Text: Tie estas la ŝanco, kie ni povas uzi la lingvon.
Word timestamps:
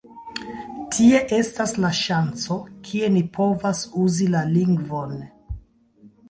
Tie 0.93 1.19
estas 1.39 1.73
la 1.83 1.91
ŝanco, 1.97 2.57
kie 2.87 3.11
ni 3.19 3.21
povas 3.37 3.83
uzi 4.05 4.31
la 4.37 4.43
lingvon. 4.57 5.15